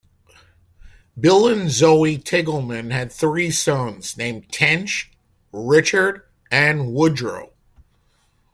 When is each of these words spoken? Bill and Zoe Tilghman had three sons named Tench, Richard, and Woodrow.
Bill 1.19 1.47
and 1.47 1.69
Zoe 1.69 2.17
Tilghman 2.17 2.91
had 2.91 3.11
three 3.11 3.51
sons 3.51 4.17
named 4.17 4.51
Tench, 4.51 5.11
Richard, 5.51 6.23
and 6.49 6.91
Woodrow. 6.95 7.53